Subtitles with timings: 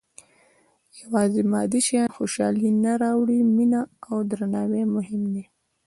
[1.01, 5.43] •یوازې مادي شیان خوشالي نه راوړي، مینه او درناوی مهم دي.